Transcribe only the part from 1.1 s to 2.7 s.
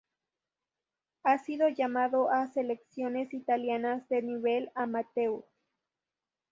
Ha sido llamado a